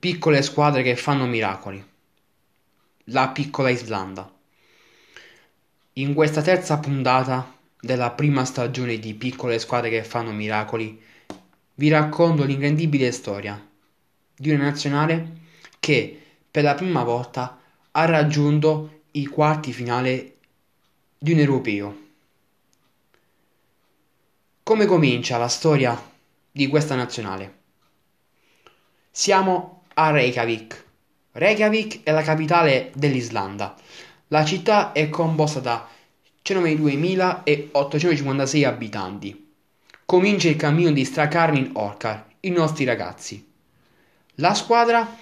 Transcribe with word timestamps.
Piccole 0.00 0.40
squadre 0.40 0.82
che 0.82 0.96
fanno 0.96 1.26
miracoli. 1.26 1.86
La 3.08 3.28
piccola 3.28 3.68
Islanda. 3.68 4.32
In 5.92 6.14
questa 6.14 6.40
terza 6.40 6.78
puntata 6.78 7.54
della 7.78 8.10
prima 8.12 8.46
stagione 8.46 8.98
di 8.98 9.12
Piccole 9.12 9.58
squadre 9.58 9.90
che 9.90 10.02
fanno 10.02 10.32
miracoli, 10.32 10.98
vi 11.74 11.88
racconto 11.90 12.44
l'incredibile 12.44 13.12
storia 13.12 13.62
di 14.34 14.50
una 14.50 14.64
nazionale 14.64 15.32
che 15.78 16.18
per 16.50 16.62
la 16.62 16.74
prima 16.74 17.02
volta 17.02 17.60
ha 17.90 18.04
raggiunto 18.06 19.02
i 19.10 19.26
quarti 19.26 19.70
finale 19.70 20.36
di 21.18 21.32
un 21.32 21.40
europeo. 21.40 21.98
Come 24.62 24.86
comincia 24.86 25.36
la 25.36 25.48
storia 25.48 26.10
di 26.50 26.68
questa 26.68 26.94
nazionale? 26.94 27.58
Siamo 29.10 29.79
a 29.94 30.10
Reykjavik. 30.10 30.84
Reykjavik 31.32 32.02
è 32.02 32.10
la 32.12 32.20
capitale 32.22 32.90
dell'Islanda. 32.94 33.74
La 34.28 34.44
città 34.44 34.92
è 34.92 35.08
composta 35.08 35.58
da 35.60 35.88
192.856 36.44 38.64
abitanti. 38.64 39.48
Comincia 40.04 40.48
il 40.48 40.56
cammino 40.56 40.90
di 40.90 41.04
Strakarnin 41.04 41.70
Orkar, 41.74 42.26
i 42.40 42.50
nostri 42.50 42.84
ragazzi. 42.84 43.48
La 44.34 44.52
squadra 44.54 45.16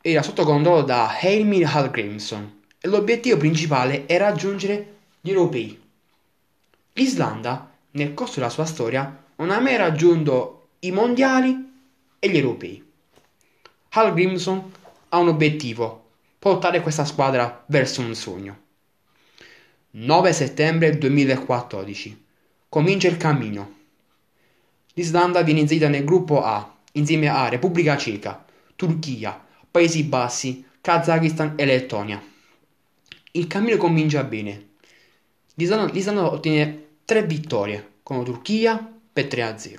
era 0.00 0.22
sotto 0.22 0.44
controllo 0.44 0.82
da 0.82 1.18
Heimir 1.20 1.66
Hallgrimsson 1.66 2.62
e 2.80 2.86
l'obiettivo 2.88 3.36
principale 3.36 4.06
è 4.06 4.16
raggiungere 4.18 4.94
gli 5.20 5.30
europei. 5.30 5.80
L'Islanda, 6.92 7.70
nel 7.92 8.12
corso 8.14 8.40
della 8.40 8.50
sua 8.50 8.64
storia, 8.64 9.24
non 9.36 9.50
ha 9.50 9.60
mai 9.60 9.76
raggiunto 9.76 10.70
i 10.80 10.90
mondiali 10.90 11.66
e 12.18 12.28
gli 12.28 12.36
europei. 12.36 12.87
Hal 13.90 14.12
Grimson 14.12 14.70
ha 15.08 15.18
un 15.18 15.28
obiettivo, 15.28 16.10
portare 16.38 16.82
questa 16.82 17.06
squadra 17.06 17.64
verso 17.68 18.02
un 18.02 18.14
sogno. 18.14 18.66
9 19.92 20.32
settembre 20.34 20.98
2014. 20.98 22.24
Comincia 22.68 23.08
il 23.08 23.16
cammino. 23.16 23.76
L'Islanda 24.92 25.40
viene 25.40 25.60
inserita 25.60 25.88
nel 25.88 26.04
gruppo 26.04 26.42
A, 26.42 26.76
insieme 26.92 27.28
a 27.28 27.48
Repubblica 27.48 27.96
Ceca, 27.96 28.44
Turchia, 28.76 29.42
Paesi 29.70 30.04
Bassi, 30.04 30.66
Kazakistan 30.82 31.54
e 31.56 31.64
Lettonia. 31.64 32.22
Il 33.32 33.46
cammino 33.46 33.78
comincia 33.78 34.22
bene. 34.22 34.66
L'Islanda, 35.54 35.90
L'Islanda 35.90 36.30
ottiene 36.30 36.84
3 37.06 37.22
vittorie, 37.22 37.92
con 38.02 38.18
la 38.18 38.24
Turchia 38.24 38.92
per 39.10 39.26
3-0, 39.26 39.78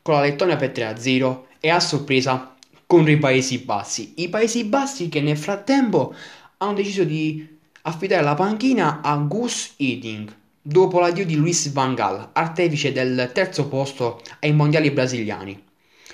con 0.00 0.14
la 0.14 0.22
Lettonia 0.22 0.56
per 0.56 0.70
3-0 0.70 1.42
e 1.60 1.68
a 1.68 1.78
sorpresa 1.78 2.51
contro 2.92 3.10
i 3.10 3.16
Paesi 3.16 3.60
Bassi. 3.60 4.12
I 4.16 4.28
Paesi 4.28 4.64
Bassi 4.64 5.08
che 5.08 5.22
nel 5.22 5.38
frattempo 5.38 6.14
hanno 6.58 6.74
deciso 6.74 7.04
di 7.04 7.58
affidare 7.80 8.22
la 8.22 8.34
panchina 8.34 9.00
a 9.00 9.16
Gus 9.16 9.72
Eating 9.78 10.30
dopo 10.60 11.00
l'addio 11.00 11.24
di 11.24 11.36
Luis 11.36 11.72
Van 11.72 11.94
Gaal, 11.94 12.28
artefice 12.34 12.92
del 12.92 13.30
terzo 13.32 13.66
posto 13.68 14.20
ai 14.40 14.52
mondiali 14.52 14.90
brasiliani. 14.90 15.64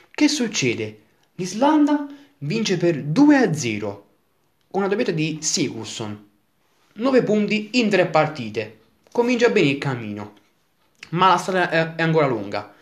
Che 0.08 0.28
succede? 0.28 1.00
L'Islanda 1.34 2.06
vince 2.38 2.76
per 2.76 2.96
2-0 2.98 3.80
con 3.80 4.04
una 4.70 4.86
doppietta 4.86 5.10
di 5.10 5.38
Sigurdsson. 5.40 6.26
9 6.92 7.22
punti 7.24 7.70
in 7.72 7.88
3 7.88 8.06
partite. 8.06 8.78
Comincia 9.10 9.48
bene 9.48 9.70
il 9.70 9.78
cammino. 9.78 10.34
Ma 11.08 11.26
la 11.26 11.38
strada 11.38 11.96
è 11.96 12.02
ancora 12.02 12.28
lunga. 12.28 12.72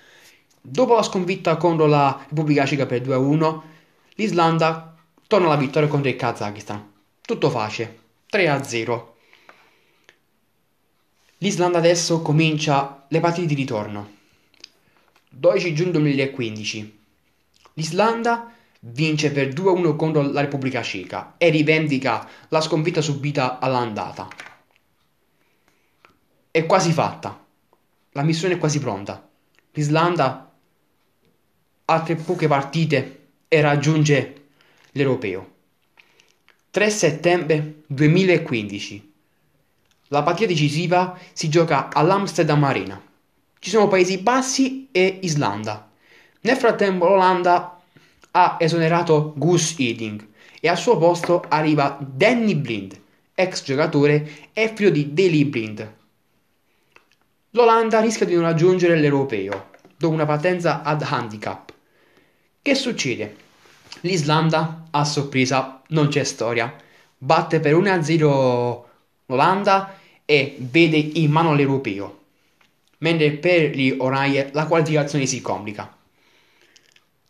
Dopo 0.60 0.94
la 0.94 1.02
sconfitta 1.02 1.56
contro 1.56 1.86
la 1.86 2.26
Repubblica 2.28 2.66
Ceca 2.66 2.84
per 2.84 3.00
2-1, 3.00 3.74
L'Islanda 4.16 4.96
torna 5.26 5.46
alla 5.46 5.56
vittoria 5.56 5.88
contro 5.88 6.08
il 6.08 6.16
Kazakistan. 6.16 6.92
Tutto 7.20 7.50
facile. 7.50 7.98
3-0. 8.30 9.06
L'Islanda 11.38 11.76
adesso 11.76 12.22
comincia 12.22 13.04
le 13.08 13.20
partite 13.20 13.46
di 13.46 13.54
ritorno. 13.54 14.14
12 15.28 15.74
giugno 15.74 15.90
2015. 15.92 16.98
L'Islanda 17.74 18.52
vince 18.80 19.30
per 19.32 19.48
2-1 19.48 19.96
contro 19.96 20.22
la 20.22 20.40
Repubblica 20.40 20.82
Ceca 20.82 21.34
e 21.36 21.50
rivendica 21.50 22.26
la 22.48 22.62
sconfitta 22.62 23.02
subita 23.02 23.58
all'andata. 23.58 24.28
È 26.50 26.64
quasi 26.64 26.90
fatta. 26.92 27.44
La 28.12 28.22
missione 28.22 28.54
è 28.54 28.58
quasi 28.58 28.78
pronta. 28.78 29.28
L'Islanda 29.72 30.50
ha 31.84 31.92
altre 31.92 32.14
poche 32.14 32.48
partite 32.48 33.25
e 33.48 33.60
raggiunge 33.60 34.34
l'Europeo. 34.92 35.54
3 36.70 36.90
settembre 36.90 37.82
2015. 37.86 39.12
La 40.08 40.22
partita 40.22 40.48
decisiva 40.48 41.18
si 41.32 41.48
gioca 41.48 41.88
all'Amsterdam 41.92 42.62
Arena. 42.64 43.02
Ci 43.58 43.70
sono 43.70 43.88
Paesi 43.88 44.18
Bassi 44.18 44.88
e 44.92 45.20
Islanda. 45.22 45.90
Nel 46.42 46.56
frattempo 46.56 47.06
l'Olanda 47.06 47.80
ha 48.32 48.56
esonerato 48.60 49.32
Gus 49.36 49.74
Eating 49.78 50.24
e 50.60 50.68
al 50.68 50.76
suo 50.76 50.96
posto 50.98 51.44
arriva 51.48 51.98
Danny 52.00 52.54
Blind, 52.54 53.00
ex 53.34 53.64
giocatore 53.64 54.50
e 54.52 54.72
figlio 54.74 54.90
di 54.90 55.12
Daley 55.12 55.44
Blind. 55.44 55.94
L'Olanda 57.50 58.00
rischia 58.00 58.26
di 58.26 58.34
non 58.34 58.42
raggiungere 58.42 58.96
l'Europeo 58.96 59.70
dopo 59.96 60.12
una 60.12 60.26
partenza 60.26 60.82
ad 60.82 61.02
handicap. 61.02 61.72
Che 62.66 62.74
succede? 62.74 63.36
L'Islanda, 64.00 64.88
a 64.90 65.04
sorpresa, 65.04 65.82
non 65.90 66.08
c'è 66.08 66.24
storia. 66.24 66.74
Batte 67.16 67.60
per 67.60 67.76
1-0 67.76 68.82
l'Olanda 69.26 69.96
e 70.24 70.56
vede 70.58 70.96
in 70.96 71.30
mano 71.30 71.54
l'Europeo. 71.54 72.22
Mentre 72.98 73.30
per 73.34 73.70
gli 73.70 73.94
Oraie 73.96 74.50
la 74.52 74.66
qualificazione 74.66 75.26
si 75.26 75.40
complica. 75.40 75.96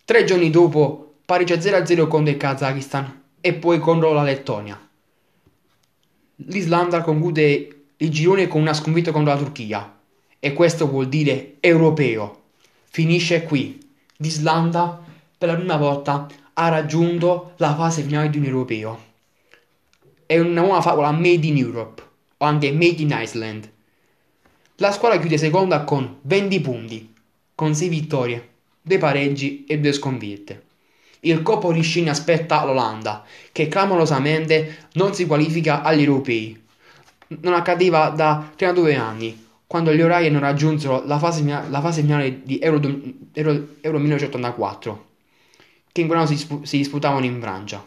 Tre 0.07 0.25
giorni 0.25 0.49
dopo 0.49 1.17
pareggia 1.27 1.57
0-0 1.57 2.09
contro 2.09 2.33
il 2.33 2.39
Kazakistan 2.39 3.23
e 3.39 3.53
poi 3.53 3.79
contro 3.79 4.15
la 4.15 4.23
Lettonia. 4.23 4.89
L'Islanda 6.47 7.03
conclude 7.03 7.83
il 7.95 8.09
girone 8.09 8.49
con 8.49 8.63
una 8.63 8.73
sconfitta 8.73 9.13
contro 9.13 9.35
la 9.35 9.39
Turchia 9.39 9.99
e 10.39 10.55
questo 10.55 10.89
vuol 10.89 11.11
dire 11.11 11.57
europeo. 11.61 12.45
Finisce 12.85 13.43
qui. 13.43 13.79
L'Islanda 14.17 15.05
per 15.39 15.49
la 15.49 15.55
prima 15.57 15.77
volta 15.77 16.27
ha 16.55 16.69
raggiunto 16.69 17.53
la 17.57 17.75
fase 17.75 18.03
finale 18.03 18.31
di 18.31 18.39
un 18.39 18.45
europeo. 18.45 19.05
È 20.25 20.39
una 20.39 20.63
nuova 20.63 20.81
favola 20.81 21.11
made 21.13 21.47
in 21.47 21.59
Europe 21.59 22.03
o 22.39 22.45
anche 22.45 22.73
made 22.73 23.03
in 23.03 23.15
Iceland. 23.21 23.71
La 24.77 24.93
squadra 24.93 25.19
chiude 25.19 25.37
seconda 25.37 25.85
con 25.85 26.19
20 26.23 26.61
punti, 26.61 27.15
con 27.55 27.75
6 27.75 27.89
vittorie, 27.89 28.49
2 28.81 28.99
pareggi 28.99 29.65
e 29.67 29.79
2 29.79 29.93
sconfitte. 29.93 30.63
Il 31.21 31.43
Coppo 31.43 31.73
di 31.73 31.83
Scina 31.83 32.13
aspetta 32.13 32.65
l'Olanda, 32.65 33.25
che 33.53 33.69
clamorosamente 33.69 34.89
non 34.95 35.13
si 35.13 35.27
qualifica 35.27 35.83
agli 35.83 36.03
europei. 36.03 36.65
Non 37.29 37.53
accadeva 37.53 38.09
da 38.09 38.53
32 38.55 38.95
anni, 38.95 39.47
quando 39.67 39.93
gli 39.93 40.01
Orai 40.01 40.31
non 40.31 40.41
raggiunsero 40.41 41.05
la 41.05 41.19
fase, 41.19 41.43
la 41.45 41.81
fase 41.81 42.01
finale 42.01 42.41
di 42.43 42.59
Euro, 42.59 42.81
Euro, 43.33 43.67
Euro 43.81 43.99
1984 43.99 45.07
che 45.97 46.03
in 46.03 46.09
quell'anno 46.09 46.29
si, 46.29 46.37
si 46.63 46.77
disputavano 46.77 47.25
in 47.25 47.41
Francia. 47.41 47.83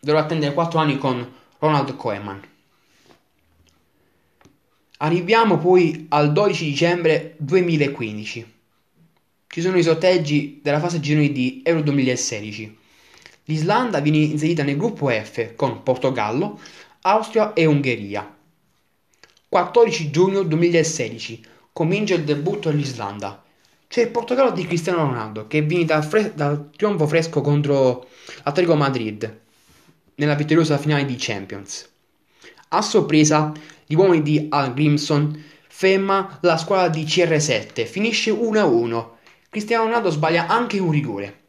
Dovrò 0.00 0.20
attendere 0.20 0.54
4 0.54 0.78
anni 0.78 0.98
con 0.98 1.32
Ronald 1.58 1.96
Koeman. 1.96 2.40
Arriviamo 4.98 5.58
poi 5.58 6.06
al 6.10 6.30
12 6.30 6.64
dicembre 6.64 7.34
2015. 7.38 8.52
Ci 9.48 9.60
sono 9.60 9.78
i 9.78 9.82
sorteggi 9.82 10.60
della 10.62 10.78
fase 10.78 11.00
gironi 11.00 11.32
di 11.32 11.62
Euro 11.64 11.82
2016. 11.82 12.78
L'Islanda 13.46 13.98
viene 13.98 14.18
inserita 14.18 14.62
nel 14.62 14.76
gruppo 14.76 15.08
F 15.08 15.56
con 15.56 15.82
Portogallo, 15.82 16.60
Austria 17.00 17.52
e 17.52 17.66
Ungheria. 17.66 18.32
14 19.48 20.10
giugno 20.10 20.44
2016 20.44 21.44
comincia 21.72 22.14
il 22.14 22.22
debutto 22.22 22.70
dell'Islanda 22.70 23.42
c'è 23.92 24.00
il 24.00 24.08
Portogallo 24.08 24.52
di 24.52 24.64
Cristiano 24.66 25.04
Ronaldo 25.04 25.46
che 25.46 25.60
viene 25.60 25.84
dal, 25.84 26.02
fre- 26.02 26.32
dal 26.34 26.70
trionfo 26.74 27.06
fresco 27.06 27.42
contro 27.42 28.08
Atletico 28.44 28.74
Madrid 28.74 29.40
nella 30.14 30.32
vittoriosa 30.32 30.78
finale 30.78 31.04
di 31.04 31.16
Champions. 31.18 31.90
A 32.68 32.80
sorpresa, 32.80 33.52
gli 33.84 33.94
uomini 33.94 34.22
di 34.22 34.46
Al 34.48 34.72
Grimson 34.72 35.44
ferma 35.68 36.38
la 36.40 36.56
squadra 36.56 36.88
di 36.88 37.04
CR7, 37.04 37.84
finisce 37.84 38.30
1-1. 38.30 39.08
Cristiano 39.50 39.84
Ronaldo 39.84 40.08
sbaglia 40.08 40.46
anche 40.46 40.78
un 40.78 40.90
rigore. 40.90 41.40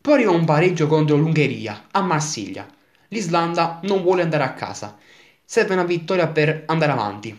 Poi 0.00 0.14
arriva 0.14 0.32
un 0.32 0.44
pareggio 0.44 0.88
contro 0.88 1.14
l'Ungheria 1.14 1.86
a 1.92 2.00
Marsiglia. 2.00 2.66
L'Islanda 3.06 3.78
non 3.84 4.02
vuole 4.02 4.22
andare 4.22 4.42
a 4.42 4.54
casa. 4.54 4.98
Serve 5.44 5.74
una 5.74 5.84
vittoria 5.84 6.26
per 6.26 6.64
andare 6.66 6.90
avanti. 6.90 7.38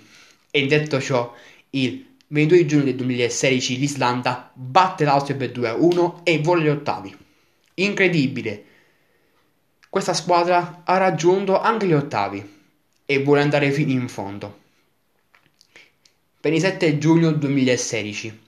E 0.50 0.66
detto 0.66 1.02
ciò, 1.02 1.34
il 1.72 2.15
22 2.28 2.66
giugno 2.66 2.84
del 2.86 2.96
2016 2.96 3.78
l'Islanda 3.78 4.50
batte 4.52 5.04
l'Austria 5.04 5.36
per 5.38 5.52
2-1 5.52 6.24
e 6.24 6.40
vola 6.40 6.62
agli 6.62 6.70
ottavi. 6.70 7.16
Incredibile. 7.76 8.64
Questa 9.88 10.14
squadra 10.14 10.82
ha 10.84 10.98
raggiunto 10.98 11.62
anche 11.62 11.86
gli 11.86 11.94
ottavi 11.94 12.54
e 13.06 13.22
vuole 13.22 13.42
andare 13.42 13.72
fino 13.72 13.92
in 13.92 14.08
fondo. 14.10 14.62
27 16.42 16.98
giugno 16.98 17.32
2016. 17.32 18.40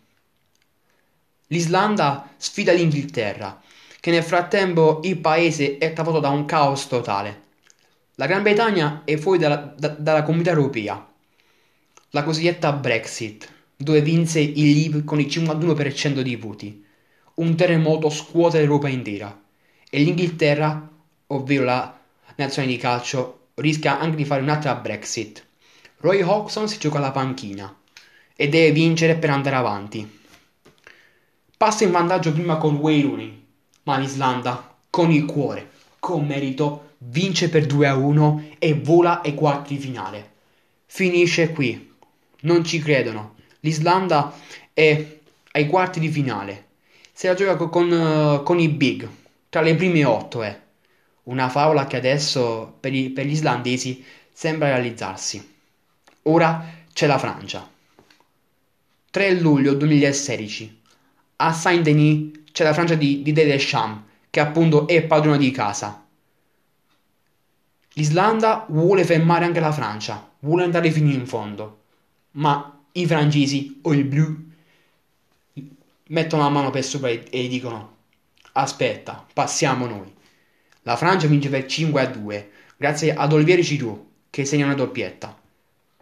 L'Islanda 1.48 2.32
sfida 2.36 2.74
l'Inghilterra, 2.74 3.62
che 4.00 4.10
nel 4.10 4.24
frattempo 4.24 5.02
il 5.04 5.18
paese 5.20 5.78
è 5.78 5.94
travolto 5.94 6.20
da 6.20 6.30
un 6.30 6.46
caos 6.46 6.88
totale. 6.88 7.44
La 8.16 8.26
Gran 8.26 8.42
Bretagna 8.42 9.04
è 9.06 9.16
fuori 9.18 9.38
dalla, 9.38 9.74
da, 9.78 9.90
dalla 9.90 10.24
comunità 10.24 10.50
europea, 10.50 11.08
la 12.10 12.24
cosiddetta 12.24 12.74
Brexit, 12.74 13.54
dove 13.78 14.02
vinse 14.02 14.40
il 14.40 14.72
Leave 14.72 15.04
con 15.04 15.20
il 15.20 15.28
51% 15.28 16.22
di 16.22 16.36
voti. 16.36 16.84
Un 17.36 17.56
terremoto 17.56 18.10
scuote 18.10 18.58
l'Europa 18.58 18.90
intera 18.90 19.40
e 19.90 20.00
l'Inghilterra, 20.00 20.90
ovvero 21.28 21.64
la 21.64 22.00
nazione 22.36 22.68
di 22.68 22.78
calcio, 22.78 23.50
rischia 23.56 24.00
anche 24.00 24.18
di 24.18 24.26
fare 24.26 24.42
un'altra 24.42 24.76
Brexit. 24.76 25.46
Roy 26.00 26.22
Hodgson 26.22 26.68
si 26.68 26.80
gioca 26.80 26.98
alla 26.98 27.12
panchina 27.12 27.74
e 28.36 28.50
deve 28.50 28.72
vincere 28.72 29.16
per 29.16 29.30
andare 29.30 29.56
avanti. 29.56 30.20
Passa 31.56 31.84
in 31.84 31.92
vantaggio 31.92 32.32
prima 32.34 32.58
con 32.58 32.76
Wayne 32.76 33.04
Rooney, 33.04 33.46
ma 33.84 33.98
l'Islanda, 33.98 34.76
con 34.90 35.12
il 35.12 35.26
cuore, 35.26 35.70
con 36.00 36.26
merito, 36.26 36.94
vince 37.00 37.50
per 37.50 37.66
2 37.66 37.88
a 37.88 37.96
1 37.96 38.50
e 38.60 38.74
vola 38.74 39.22
ai 39.22 39.34
quarti 39.34 39.76
di 39.76 39.82
finale. 39.82 40.32
Finisce 40.86 41.52
qui. 41.52 41.94
Non 42.42 42.64
ci 42.64 42.80
credono. 42.80 43.36
L'Islanda 43.62 44.34
è 44.74 45.18
ai 45.52 45.68
quarti 45.68 46.00
di 46.00 46.10
finale. 46.10 46.66
Se 47.12 47.28
la 47.28 47.34
gioca 47.34 47.56
con, 47.56 47.70
con, 47.70 48.42
con 48.44 48.60
i 48.60 48.70
big, 48.70 49.08
tra 49.50 49.62
le 49.62 49.76
prime 49.76 50.04
8 50.04 50.44
è. 50.44 50.48
Eh. 50.48 50.66
Una 51.24 51.50
favola 51.50 51.88
che 51.88 51.98
adesso 51.98 52.78
per, 52.80 52.94
i, 52.94 53.10
per 53.10 53.26
gli 53.26 53.32
islandesi 53.32 54.04
sembra 54.32 54.68
realizzarsi. 54.68 55.56
Ora 56.24 56.66
c'è 56.94 57.08
la 57.08 57.18
Francia. 57.18 57.70
3 59.10 59.34
luglio 59.40 59.74
2016. 59.74 60.82
A 61.38 61.54
Saint-Denis 61.54 62.44
c'è 62.52 62.64
la 62.64 62.74
Francia 62.74 62.96
di, 62.96 63.22
di 63.24 63.34
Deschamps, 63.34 64.04
che 64.30 64.40
appunto 64.40 64.88
è 64.88 65.04
padrona 65.04 65.38
di 65.38 65.52
casa. 65.52 66.06
L'Islanda 67.94 68.66
vuole 68.70 69.04
fermare 69.04 69.46
anche 69.46 69.60
la 69.60 69.72
Francia, 69.72 70.30
vuole 70.40 70.64
andare 70.64 70.92
fino 70.92 71.12
in 71.12 71.26
fondo, 71.26 71.82
ma 72.32 72.77
i 73.00 73.06
francesi 73.06 73.80
o 73.84 73.94
il 73.94 74.04
blu 74.06 74.46
mettono 76.10 76.44
la 76.44 76.50
mano 76.50 76.70
per 76.70 76.84
sopra 76.84 77.10
e, 77.10 77.48
dicono 77.48 77.96
aspetta, 78.54 79.26
passiamo 79.34 79.86
noi. 79.86 80.14
La 80.82 80.96
Francia 80.96 81.28
vince 81.28 81.50
per 81.50 81.66
5 81.66 82.02
a 82.02 82.06
2 82.08 82.52
grazie 82.78 83.14
ad 83.14 83.34
Olivier 83.34 83.60
Giroud 83.60 84.06
che 84.30 84.46
segna 84.46 84.66
una 84.66 84.74
doppietta. 84.74 85.38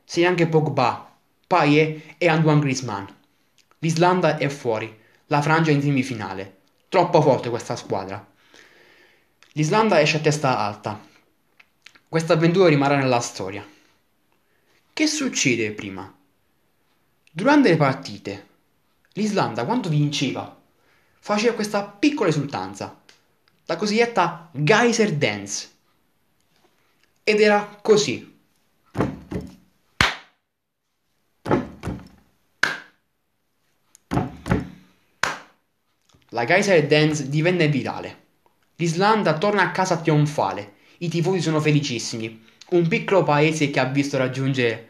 Segna 0.03 0.29
anche 0.29 0.47
Pogba, 0.47 1.17
Payet 1.47 2.15
e 2.17 2.27
Antoine 2.27 2.61
Griezmann. 2.61 3.05
L'Islanda 3.79 4.37
è 4.37 4.47
fuori, 4.47 4.93
la 5.27 5.41
Francia 5.41 5.71
in 5.71 5.81
semifinale. 5.81 6.57
Troppo 6.87 7.21
forte 7.21 7.49
questa 7.49 7.75
squadra. 7.75 8.25
L'Islanda 9.53 9.99
esce 9.99 10.17
a 10.17 10.21
testa 10.21 10.59
alta. 10.59 11.03
Questa 12.07 12.33
avventura 12.33 12.69
rimarrà 12.69 12.97
nella 12.97 13.19
storia. 13.19 13.65
Che 14.93 15.07
succede 15.07 15.71
prima? 15.71 16.13
Durante 17.37 17.67
le 17.67 17.75
partite, 17.75 18.47
l'Islanda 19.11 19.65
quando 19.65 19.89
vinceva 19.89 20.57
faceva 21.19 21.53
questa 21.53 21.83
piccola 21.83 22.29
esultanza, 22.29 23.01
la 23.65 23.75
cosiddetta 23.75 24.49
geyser 24.53 25.11
dance. 25.11 25.69
Ed 27.25 27.41
era 27.41 27.77
così. 27.81 28.33
La 36.29 36.45
Geyser 36.45 36.87
Dance 36.87 37.27
divenne 37.27 37.67
virale. 37.67 38.23
L'Islanda 38.75 39.37
torna 39.37 39.63
a 39.63 39.71
casa 39.71 39.97
trionfale. 39.97 40.75
I 40.99 41.09
tifosi 41.09 41.41
sono 41.41 41.59
felicissimi. 41.59 42.45
Un 42.69 42.87
piccolo 42.87 43.23
paese 43.23 43.69
che 43.69 43.81
ha 43.81 43.85
visto 43.85 44.17
raggiungere 44.17 44.89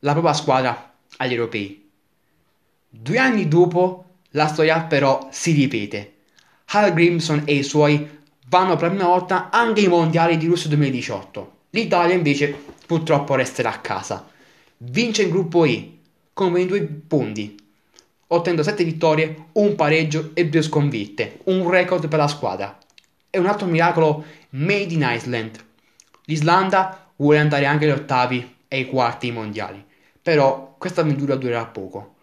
la 0.00 0.10
propria 0.10 0.32
squadra 0.32 0.94
agli 1.18 1.32
europei. 1.32 1.83
Due 2.96 3.18
anni 3.18 3.48
dopo, 3.48 4.04
la 4.30 4.46
storia 4.46 4.84
però 4.84 5.28
si 5.30 5.50
ripete. 5.50 6.12
Hal 6.66 6.94
Grimson 6.94 7.42
e 7.44 7.56
i 7.56 7.62
suoi 7.64 8.08
vanno 8.46 8.76
per 8.76 8.84
la 8.84 8.94
prima 8.94 9.08
volta 9.08 9.50
anche 9.50 9.80
ai 9.80 9.88
mondiali 9.88 10.36
di 10.38 10.46
Russia 10.46 10.68
2018. 10.70 11.56
L'Italia 11.70 12.14
invece 12.14 12.56
purtroppo 12.86 13.34
resterà 13.34 13.74
a 13.74 13.80
casa. 13.80 14.26
Vince 14.76 15.22
il 15.22 15.30
gruppo 15.30 15.64
E 15.64 15.98
con 16.32 16.52
22 16.52 16.82
punti, 17.06 17.56
ottenendo 18.28 18.62
7 18.62 18.84
vittorie, 18.84 19.46
un 19.52 19.74
pareggio 19.74 20.30
e 20.32 20.48
2 20.48 20.62
sconfitte, 20.62 21.40
un 21.44 21.68
record 21.68 22.06
per 22.06 22.20
la 22.20 22.28
squadra. 22.28 22.78
È 23.28 23.38
un 23.38 23.46
altro 23.46 23.66
miracolo 23.66 24.24
made 24.50 24.94
in 24.94 25.06
Iceland. 25.06 25.58
L'Islanda 26.26 27.10
vuole 27.16 27.40
andare 27.40 27.66
anche 27.66 27.84
agli 27.86 27.90
ottavi 27.90 28.56
e 28.68 28.76
ai 28.76 28.86
quarti 28.86 29.32
mondiali, 29.32 29.84
però 30.22 30.76
questa 30.78 31.00
avventura 31.00 31.34
durerà 31.34 31.66
poco. 31.66 32.13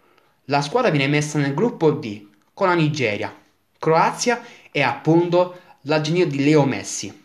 La 0.46 0.60
squadra 0.60 0.90
viene 0.90 1.06
messa 1.06 1.38
nel 1.38 1.54
gruppo 1.54 1.92
D 1.92 2.26
con 2.52 2.66
la 2.66 2.74
Nigeria, 2.74 3.32
Croazia 3.78 4.42
e 4.72 4.82
appunto 4.82 5.60
la 5.82 6.00
genia 6.00 6.26
di 6.26 6.42
Leo 6.42 6.64
Messi. 6.64 7.20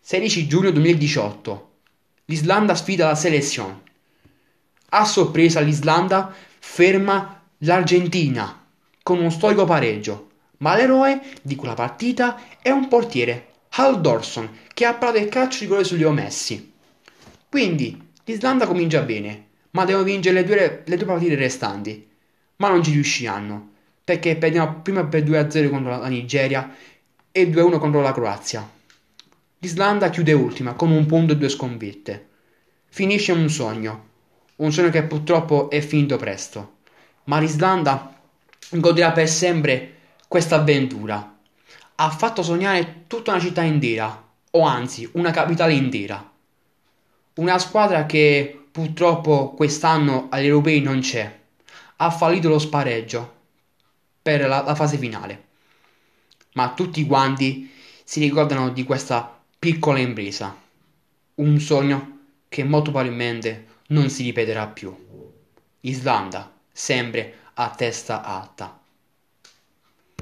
16 0.00 0.48
giugno 0.48 0.70
2018 0.72 1.70
l'Islanda 2.24 2.74
sfida 2.74 3.06
la 3.06 3.14
selezione. 3.14 3.82
A 4.90 5.04
sorpresa 5.04 5.60
l'Islanda 5.60 6.34
ferma 6.58 7.40
l'Argentina 7.58 8.66
con 9.02 9.18
uno 9.18 9.30
storico 9.30 9.64
pareggio, 9.64 10.30
ma 10.58 10.74
l'eroe 10.74 11.20
di 11.40 11.54
quella 11.54 11.74
partita 11.74 12.58
è 12.60 12.70
un 12.70 12.88
portiere, 12.88 13.50
Hal 13.70 14.00
Dorson, 14.00 14.48
che 14.74 14.84
ha 14.86 14.94
parato 14.94 15.18
il 15.18 15.28
calcio 15.28 15.60
di 15.60 15.64
rigore 15.66 15.84
su 15.84 15.96
Leo 15.96 16.10
Messi. 16.10 16.72
Quindi 17.48 18.10
l'Islanda 18.24 18.66
comincia 18.66 19.02
bene, 19.02 19.46
ma 19.72 19.84
devono 19.84 20.04
vincere 20.04 20.40
le 20.40 20.44
due, 20.44 20.82
le 20.86 20.96
due 20.96 21.06
partite 21.06 21.34
restanti. 21.34 22.08
Ma 22.56 22.68
non 22.68 22.82
ci 22.82 22.92
riusciranno, 22.92 23.70
perché 24.02 24.36
perdiamo 24.36 24.80
prima 24.80 25.04
per 25.04 25.24
2-0 25.24 25.68
contro 25.68 25.98
la 25.98 26.06
Nigeria 26.06 26.74
e 27.30 27.50
2-1 27.50 27.78
contro 27.78 28.00
la 28.00 28.12
Croazia. 28.12 28.66
L'Islanda 29.58 30.10
chiude 30.10 30.32
ultima 30.32 30.72
con 30.72 30.90
un 30.90 31.04
punto 31.04 31.32
e 31.32 31.36
due 31.36 31.48
sconfitte. 31.48 32.28
Finisce 32.86 33.32
un 33.32 33.48
sogno, 33.50 34.08
un 34.56 34.72
sogno 34.72 34.90
che 34.90 35.02
purtroppo 35.02 35.68
è 35.68 35.80
finito 35.80 36.16
presto 36.16 36.80
ma 37.24 37.38
l'Islanda 37.38 38.14
godrà 38.70 39.12
per 39.12 39.28
sempre 39.28 39.94
questa 40.28 40.56
avventura. 40.56 41.36
Ha 41.94 42.10
fatto 42.10 42.42
sognare 42.42 43.04
tutta 43.06 43.32
una 43.32 43.40
città 43.40 43.62
intera, 43.62 44.30
o 44.50 44.62
anzi 44.62 45.08
una 45.12 45.30
capitale 45.30 45.74
intera. 45.74 46.30
Una 47.34 47.58
squadra 47.58 48.06
che 48.06 48.61
purtroppo 48.72 49.52
quest'anno 49.52 50.28
agli 50.30 50.46
europei 50.46 50.80
non 50.80 51.00
c'è. 51.00 51.40
Ha 51.96 52.10
fallito 52.10 52.48
lo 52.48 52.58
spareggio 52.58 53.40
per 54.22 54.48
la, 54.48 54.62
la 54.62 54.74
fase 54.74 54.96
finale. 54.96 55.44
Ma 56.54 56.72
tutti 56.72 57.06
quanti 57.06 57.70
si 58.02 58.20
ricordano 58.20 58.70
di 58.70 58.82
questa 58.84 59.40
piccola 59.58 59.98
impresa. 59.98 60.56
Un 61.36 61.60
sogno 61.60 62.18
che 62.48 62.64
molto 62.64 62.90
probabilmente 62.90 63.66
non 63.88 64.08
si 64.08 64.24
ripeterà 64.24 64.66
più. 64.66 64.94
Islanda 65.80 66.52
sempre 66.72 67.36
a 67.54 67.70
testa 67.70 68.22
alta. 68.22 68.81